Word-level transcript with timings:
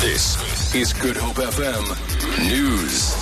This 0.00 0.76
is 0.76 0.92
Good 0.92 1.16
Hope 1.16 1.44
FM 1.44 2.48
News. 2.48 3.16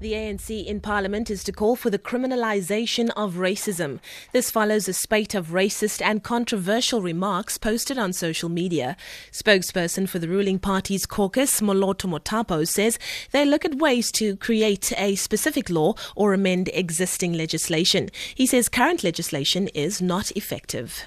The 0.00 0.12
ANC 0.12 0.66
in 0.66 0.80
Parliament 0.80 1.30
is 1.30 1.44
to 1.44 1.52
call 1.52 1.76
for 1.76 1.88
the 1.88 2.00
criminalisation 2.00 3.10
of 3.16 3.34
racism. 3.34 4.00
This 4.32 4.50
follows 4.50 4.88
a 4.88 4.92
spate 4.92 5.36
of 5.36 5.50
racist 5.50 6.02
and 6.02 6.24
controversial 6.24 7.00
remarks 7.00 7.58
posted 7.58 7.96
on 7.96 8.12
social 8.12 8.48
media. 8.48 8.96
Spokesperson 9.30 10.08
for 10.08 10.18
the 10.18 10.28
ruling 10.28 10.58
party's 10.58 11.06
caucus, 11.06 11.60
Moloto 11.60 12.10
Mothapo, 12.10 12.66
says 12.66 12.98
they 13.30 13.44
look 13.44 13.64
at 13.64 13.76
ways 13.76 14.10
to 14.12 14.34
create 14.38 14.92
a 14.98 15.14
specific 15.14 15.70
law 15.70 15.94
or 16.16 16.34
amend 16.34 16.70
existing 16.74 17.34
legislation. 17.34 18.10
He 18.34 18.46
says 18.46 18.68
current 18.68 19.04
legislation 19.04 19.68
is 19.68 20.02
not 20.02 20.32
effective. 20.32 21.06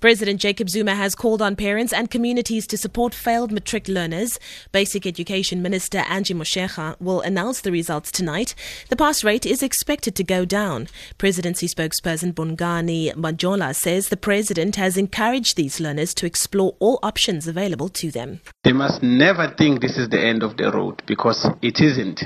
President 0.00 0.40
Jacob 0.40 0.70
Zuma 0.70 0.94
has 0.94 1.14
called 1.14 1.42
on 1.42 1.56
parents 1.56 1.92
and 1.92 2.10
communities 2.10 2.66
to 2.66 2.78
support 2.78 3.12
failed 3.12 3.52
matric 3.52 3.86
learners. 3.86 4.40
Basic 4.72 5.06
Education 5.06 5.60
Minister 5.60 5.98
Angie 6.08 6.32
Motshekga 6.32 6.98
will 6.98 7.20
announce 7.20 7.60
the 7.60 7.70
results 7.70 8.10
tonight. 8.10 8.54
The 8.88 8.96
pass 8.96 9.22
rate 9.22 9.44
is 9.44 9.62
expected 9.62 10.14
to 10.14 10.24
go 10.24 10.46
down. 10.46 10.88
Presidency 11.18 11.68
spokesperson 11.68 12.32
Bongani 12.32 13.12
Majola 13.14 13.74
says 13.74 14.08
the 14.08 14.16
president 14.16 14.76
has 14.76 14.96
encouraged 14.96 15.56
these 15.56 15.80
learners 15.80 16.14
to 16.14 16.24
explore 16.24 16.74
all 16.78 16.98
options 17.02 17.46
available 17.46 17.90
to 17.90 18.10
them. 18.10 18.40
They 18.64 18.72
must 18.72 19.02
never 19.02 19.54
think 19.58 19.82
this 19.82 19.98
is 19.98 20.08
the 20.08 20.20
end 20.20 20.42
of 20.42 20.56
the 20.56 20.72
road 20.72 21.02
because 21.06 21.46
it 21.60 21.78
isn't. 21.78 22.22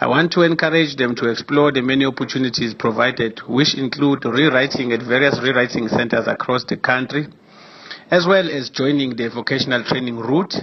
I 0.00 0.06
want 0.06 0.30
to 0.32 0.42
encourage 0.42 0.94
them 0.94 1.16
to 1.16 1.28
explore 1.28 1.72
the 1.72 1.82
many 1.82 2.04
opportunities 2.04 2.72
provided, 2.72 3.40
which 3.48 3.74
include 3.74 4.24
rewriting 4.24 4.92
at 4.92 5.02
various 5.02 5.40
rewriting 5.42 5.88
centers 5.88 6.28
across 6.28 6.62
the 6.64 6.76
country, 6.76 7.26
as 8.08 8.24
well 8.24 8.48
as 8.48 8.70
joining 8.70 9.16
the 9.16 9.28
vocational 9.28 9.82
training 9.82 10.16
route, 10.16 10.54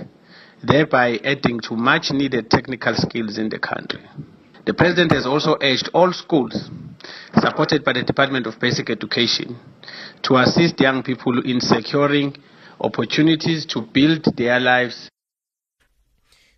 thereby 0.64 1.20
adding 1.26 1.60
to 1.68 1.76
much 1.76 2.12
needed 2.12 2.50
technical 2.50 2.96
skills 2.96 3.38
in 3.38 3.50
the 3.50 3.60
country. 3.60 4.00
The 4.66 4.74
President 4.74 5.12
has 5.12 5.26
also 5.26 5.58
urged 5.62 5.90
all 5.94 6.14
schools, 6.14 6.70
supported 7.38 7.84
by 7.84 7.92
the 7.92 8.04
Department 8.04 8.48
of 8.48 8.58
Basic 8.58 8.90
Education, 8.90 9.60
to 10.24 10.38
assist 10.38 10.80
young 10.80 11.04
people 11.04 11.42
in 11.44 11.60
securing 11.60 12.38
opportunities 12.80 13.66
to 13.66 13.82
build 13.82 14.26
their 14.38 14.62
lives 14.62 15.10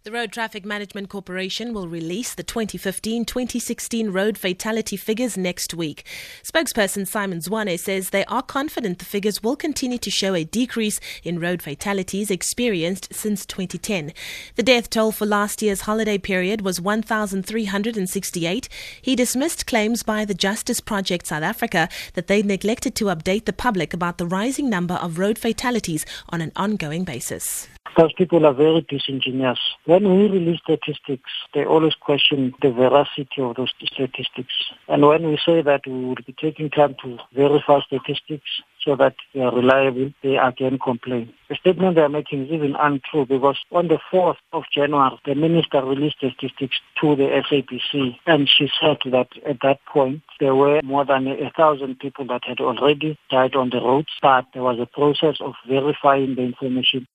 the 0.07 0.13
Road 0.13 0.31
Traffic 0.31 0.63
Management 0.63 1.09
Corporation 1.09 1.73
will 1.73 1.89
release 1.89 2.33
the 2.33 2.41
2015 2.41 3.25
2016 3.25 4.09
road 4.09 4.37
fatality 4.37 4.95
figures 4.95 5.35
next 5.35 5.73
week. 5.73 6.05
Spokesperson 6.43 7.05
Simon 7.05 7.39
Zwane 7.39 7.77
says 7.77 8.11
they 8.11 8.23
are 8.23 8.41
confident 8.41 8.99
the 8.99 9.03
figures 9.03 9.43
will 9.43 9.57
continue 9.57 9.97
to 9.97 10.09
show 10.09 10.33
a 10.33 10.45
decrease 10.45 11.01
in 11.25 11.41
road 11.41 11.61
fatalities 11.61 12.31
experienced 12.31 13.13
since 13.13 13.45
2010. 13.45 14.13
The 14.55 14.63
death 14.63 14.89
toll 14.89 15.11
for 15.11 15.25
last 15.25 15.61
year's 15.61 15.81
holiday 15.81 16.17
period 16.17 16.61
was 16.61 16.79
1,368. 16.79 18.69
He 19.01 19.13
dismissed 19.13 19.67
claims 19.67 20.03
by 20.03 20.23
the 20.23 20.33
Justice 20.33 20.79
Project 20.79 21.27
South 21.27 21.43
Africa 21.43 21.89
that 22.13 22.27
they 22.27 22.41
neglected 22.41 22.95
to 22.95 23.05
update 23.05 23.43
the 23.43 23.51
public 23.51 23.93
about 23.93 24.19
the 24.19 24.25
rising 24.25 24.69
number 24.69 24.95
of 24.95 25.19
road 25.19 25.37
fatalities 25.37 26.05
on 26.29 26.39
an 26.39 26.53
ongoing 26.55 27.03
basis 27.03 27.67
because 27.87 28.11
people 28.13 28.45
are 28.45 28.53
very 28.53 28.85
disingenuous. 28.87 29.59
When 29.85 30.03
we 30.03 30.27
release 30.27 30.59
statistics, 30.63 31.31
they 31.53 31.65
always 31.65 31.95
question 31.95 32.53
the 32.61 32.71
veracity 32.71 33.41
of 33.41 33.55
those 33.55 33.73
statistics. 33.77 34.53
And 34.87 35.07
when 35.07 35.27
we 35.27 35.37
say 35.45 35.61
that 35.61 35.81
we 35.85 36.05
would 36.05 36.25
be 36.25 36.35
taking 36.39 36.69
time 36.69 36.95
to 37.03 37.17
verify 37.33 37.79
statistics 37.81 38.45
so 38.83 38.95
that 38.95 39.15
they 39.33 39.41
are 39.41 39.53
reliable, 39.53 40.11
they 40.23 40.37
again 40.37 40.79
complain. 40.81 41.33
The 41.49 41.55
statement 41.55 41.95
they 41.95 42.01
are 42.01 42.09
making 42.09 42.45
is 42.45 42.51
even 42.51 42.75
untrue 42.79 43.25
because 43.25 43.57
on 43.71 43.87
the 43.87 43.99
4th 44.11 44.37
of 44.53 44.63
January, 44.73 45.19
the 45.25 45.35
minister 45.35 45.83
released 45.83 46.17
statistics 46.17 46.77
to 47.01 47.15
the 47.15 47.43
SABC 47.49 48.17
and 48.25 48.47
she 48.49 48.69
said 48.79 48.97
that 49.11 49.27
at 49.45 49.57
that 49.61 49.79
point 49.85 50.21
there 50.39 50.55
were 50.55 50.81
more 50.83 51.05
than 51.05 51.27
a 51.27 51.51
thousand 51.55 51.99
people 51.99 52.25
that 52.27 52.43
had 52.45 52.59
already 52.59 53.17
died 53.29 53.55
on 53.55 53.69
the 53.69 53.81
roads, 53.81 54.09
but 54.21 54.45
there 54.53 54.63
was 54.63 54.79
a 54.79 54.85
process 54.85 55.37
of 55.41 55.53
verifying 55.67 56.35
the 56.35 56.43
information 56.43 57.07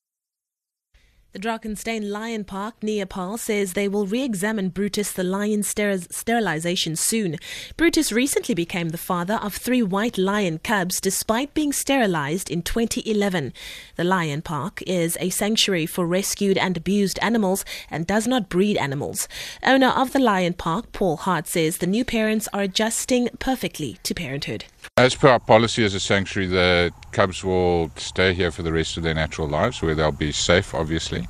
the 1.32 1.38
Drakenstein 1.38 2.10
Lion 2.10 2.44
Park 2.44 2.74
near 2.82 3.06
says 3.38 3.72
they 3.72 3.88
will 3.88 4.06
re-examine 4.06 4.68
Brutus 4.68 5.12
the 5.12 5.24
lion 5.24 5.62
sterilization 5.62 6.94
soon. 6.94 7.38
Brutus 7.78 8.12
recently 8.12 8.54
became 8.54 8.90
the 8.90 8.98
father 8.98 9.36
of 9.36 9.54
three 9.54 9.82
white 9.82 10.18
lion 10.18 10.58
cubs 10.58 11.00
despite 11.00 11.54
being 11.54 11.72
sterilized 11.72 12.50
in 12.50 12.60
2011. 12.60 13.54
The 13.96 14.04
Lion 14.04 14.42
Park 14.42 14.82
is 14.86 15.16
a 15.20 15.30
sanctuary 15.30 15.86
for 15.86 16.06
rescued 16.06 16.58
and 16.58 16.76
abused 16.76 17.18
animals 17.22 17.64
and 17.90 18.06
does 18.06 18.26
not 18.26 18.50
breed 18.50 18.76
animals. 18.76 19.26
Owner 19.62 19.88
of 19.88 20.12
the 20.12 20.18
Lion 20.18 20.52
Park, 20.52 20.92
Paul 20.92 21.16
Hart, 21.16 21.46
says 21.46 21.78
the 21.78 21.86
new 21.86 22.04
parents 22.04 22.46
are 22.52 22.62
adjusting 22.62 23.30
perfectly 23.38 23.96
to 24.02 24.12
parenthood. 24.12 24.66
As 24.98 25.14
per 25.14 25.28
our 25.28 25.40
policy 25.40 25.82
as 25.84 25.94
a 25.94 26.00
sanctuary, 26.00 26.48
the 26.48 26.92
cubs 27.12 27.42
will 27.42 27.90
stay 27.96 28.34
here 28.34 28.50
for 28.50 28.62
the 28.62 28.72
rest 28.72 28.98
of 28.98 29.02
their 29.02 29.14
natural 29.14 29.48
lives 29.48 29.80
where 29.80 29.94
they'll 29.94 30.12
be 30.12 30.32
safe, 30.32 30.74
obviously, 30.74 31.21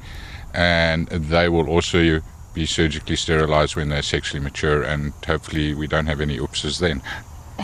and 0.55 1.07
they 1.09 1.49
will 1.49 1.69
also 1.69 2.21
be 2.55 2.67
surgically 2.67 3.17
sterilized 3.17 3.77
when 3.77 3.89
they're 3.89 4.03
sexually 4.03 4.43
mature, 4.43 4.83
and 4.83 5.13
hopefully 5.27 5.75
we 5.75 5.87
don't 5.87 6.07
have 6.07 6.21
any 6.21 6.39
oopses 6.39 6.81
then. 6.81 7.03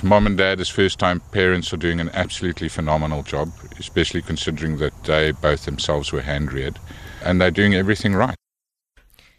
Mom 0.02 0.26
and 0.26 0.38
dad, 0.38 0.60
as 0.60 0.68
first 0.68 0.98
time 0.98 1.20
parents, 1.32 1.72
are 1.72 1.78
doing 1.78 2.00
an 2.00 2.10
absolutely 2.10 2.68
phenomenal 2.68 3.22
job, 3.22 3.50
especially 3.78 4.22
considering 4.22 4.78
that 4.78 4.92
they 5.04 5.32
both 5.32 5.64
themselves 5.64 6.12
were 6.12 6.22
hand 6.22 6.52
reared, 6.52 6.78
and 7.24 7.40
they're 7.40 7.50
doing 7.50 7.74
everything 7.74 8.14
right. 8.14 8.36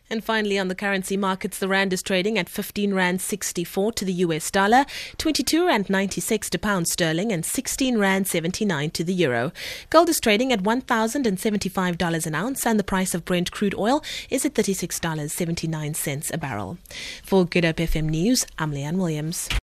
And 0.09 0.23
finally, 0.23 0.57
on 0.57 0.67
the 0.67 0.75
currency 0.75 1.17
markets, 1.17 1.59
the 1.59 1.67
rand 1.67 1.93
is 1.93 2.01
trading 2.01 2.37
at 2.37 2.49
15 2.49 2.93
rand 2.93 3.21
64 3.21 3.91
to 3.93 4.05
the 4.05 4.13
US 4.13 4.49
dollar, 4.49 4.85
22 5.17 5.67
rand 5.67 5.89
96 5.89 6.49
to 6.49 6.59
pound 6.59 6.87
sterling, 6.87 7.31
and 7.31 7.45
16 7.45 7.97
rand 7.97 8.27
79 8.27 8.91
to 8.91 9.03
the 9.03 9.13
euro. 9.13 9.51
Gold 9.89 10.09
is 10.09 10.19
trading 10.19 10.53
at 10.53 10.63
$1,075 10.63 12.25
an 12.25 12.35
ounce, 12.35 12.65
and 12.65 12.79
the 12.79 12.83
price 12.83 13.13
of 13.13 13.25
Brent 13.25 13.51
crude 13.51 13.75
oil 13.75 14.03
is 14.29 14.45
at 14.45 14.53
$36.79 14.53 16.33
a 16.33 16.37
barrel. 16.37 16.77
For 17.23 17.45
Good 17.45 17.65
Hope 17.65 17.77
FM 17.77 18.09
News, 18.09 18.45
I'm 18.57 18.71
Leanne 18.71 18.97
Williams. 18.97 19.49